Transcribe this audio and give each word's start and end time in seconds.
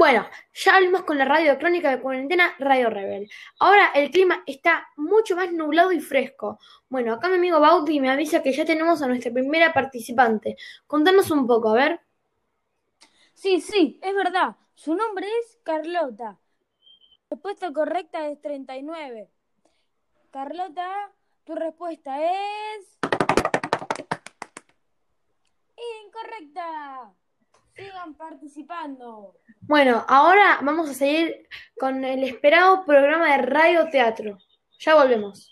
Bueno, 0.00 0.26
ya 0.54 0.76
volvimos 0.76 1.02
con 1.02 1.18
la 1.18 1.26
radio 1.26 1.58
crónica 1.58 1.90
de 1.90 2.00
cuarentena 2.00 2.54
Radio 2.58 2.88
Rebel. 2.88 3.30
Ahora 3.58 3.90
el 3.94 4.10
clima 4.10 4.42
está 4.46 4.88
mucho 4.96 5.36
más 5.36 5.52
nublado 5.52 5.92
y 5.92 6.00
fresco. 6.00 6.58
Bueno, 6.88 7.12
acá 7.12 7.28
mi 7.28 7.34
amigo 7.34 7.60
Bauti 7.60 8.00
me 8.00 8.08
avisa 8.08 8.42
que 8.42 8.54
ya 8.54 8.64
tenemos 8.64 9.02
a 9.02 9.08
nuestra 9.08 9.30
primera 9.30 9.74
participante. 9.74 10.56
Contanos 10.86 11.30
un 11.30 11.46
poco, 11.46 11.68
a 11.68 11.74
ver. 11.74 12.00
Sí, 13.34 13.60
sí, 13.60 14.00
es 14.00 14.14
verdad. 14.14 14.56
Su 14.74 14.94
nombre 14.94 15.26
es 15.42 15.58
Carlota. 15.64 16.38
Respuesta 17.28 17.70
correcta 17.70 18.26
es 18.28 18.40
39. 18.40 19.28
Carlota, 20.30 21.12
tu 21.44 21.54
respuesta 21.54 22.16
es... 22.24 22.98
Incorrecta. 26.06 26.79
Participando. 28.16 29.36
Bueno, 29.60 30.04
ahora 30.08 30.58
vamos 30.62 30.88
a 30.90 30.94
seguir 30.94 31.48
con 31.78 32.04
el 32.04 32.24
esperado 32.24 32.84
programa 32.84 33.32
de 33.32 33.42
radio 33.42 33.88
teatro. 33.90 34.38
Ya 34.78 34.94
volvemos. 34.94 35.50